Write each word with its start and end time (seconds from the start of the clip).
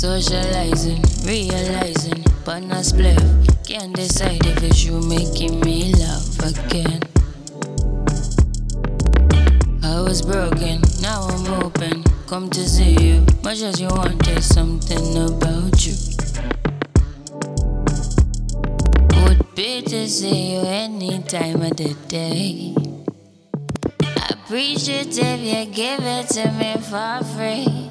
Socializing, 0.00 1.02
realizing, 1.26 2.24
but 2.46 2.60
not 2.60 2.86
split. 2.86 3.20
Can't 3.66 3.94
decide 3.94 4.46
if 4.46 4.62
it's 4.62 4.82
you 4.82 4.98
making 4.98 5.60
me 5.60 5.92
love 5.92 6.38
again. 6.40 7.02
I 9.82 10.00
was 10.00 10.22
broken, 10.22 10.80
now 11.02 11.28
I'm 11.28 11.62
open. 11.62 12.02
Come 12.26 12.48
to 12.48 12.66
see 12.66 12.96
you, 12.96 13.26
much 13.44 13.60
as 13.60 13.78
you 13.78 13.88
wanted 13.88 14.42
something 14.42 15.18
about 15.18 15.86
you. 15.86 15.92
Would 19.24 19.54
be 19.54 19.82
to 19.82 20.08
see 20.08 20.54
you 20.54 20.60
any 20.60 21.22
time 21.24 21.60
of 21.60 21.76
the 21.76 21.94
day. 22.08 22.74
Appreciative, 24.30 25.40
you 25.40 25.66
give 25.66 26.00
it 26.00 26.28
to 26.28 26.50
me 26.52 26.76
for 26.88 27.22
free. 27.36 27.89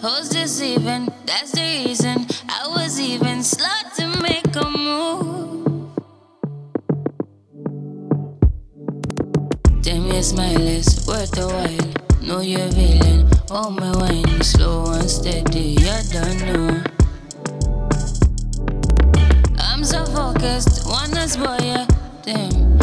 Who's 0.00 0.28
deceiving? 0.28 1.08
That's 1.24 1.52
the 1.52 1.84
reason 1.84 2.26
I 2.48 2.68
was 2.68 3.00
even 3.00 3.42
slow 3.42 3.66
to 3.96 4.08
make 4.20 4.54
a 4.56 4.68
move. 4.70 5.46
Me 10.06 10.18
a 10.18 10.22
smile 10.22 10.60
is 10.60 11.06
worth 11.06 11.36
a 11.38 11.46
while. 11.46 11.92
Know 12.22 12.40
you're 12.40 12.70
feeling, 12.70 13.28
oh 13.50 13.70
my 13.70 13.90
wine, 13.96 14.42
slow 14.42 14.92
and 14.92 15.10
steady. 15.10 15.76
You 15.80 15.96
don't 16.12 16.40
know. 16.46 16.82
I'm 19.58 19.82
so 19.82 20.04
focused, 20.06 20.86
wanna 20.86 21.26
spoil 21.28 21.60
you. 21.60 21.86
Damn, 22.22 22.78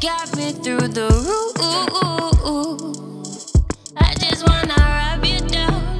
got 0.00 0.34
me 0.34 0.50
through 0.52 0.88
the 0.88 1.08
roof. 1.26 1.56
I 3.98 4.14
just 4.14 4.48
wanna 4.48 4.74
rub 4.78 5.24
you 5.26 5.40
down. 5.40 5.98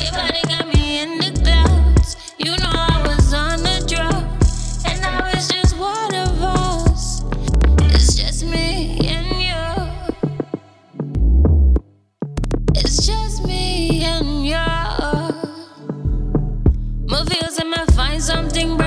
Your 0.00 0.12
body 0.12 0.40
got 0.48 0.66
me 0.74 1.00
in 1.02 1.18
the 1.18 1.38
clouds. 1.42 2.16
You 2.38 2.52
know 2.56 2.72
I 2.72 3.04
was 3.06 3.34
on 3.34 3.60
a 3.66 3.86
drop, 3.86 4.24
and 4.86 5.02
now 5.02 5.26
it's 5.34 5.48
just 5.48 5.76
one 5.78 6.14
of 6.14 6.42
us. 6.42 7.22
It's 7.92 8.14
just 8.14 8.44
me 8.46 9.06
and 9.06 9.42
you. 9.42 9.64
It's 12.74 13.06
just 13.06 13.44
me 13.44 14.02
and 14.02 14.46
you. 14.46 14.66
My 17.06 17.22
feels 17.26 17.58
and 17.58 17.74
I 17.74 17.84
find 17.92 18.22
something 18.22 18.78